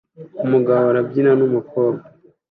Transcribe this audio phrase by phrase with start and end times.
[0.45, 2.05] Umugabo arabyina numukobwa